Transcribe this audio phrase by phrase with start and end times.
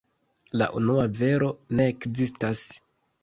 [0.61, 1.51] La unua vero
[1.81, 2.65] ne ekzistas.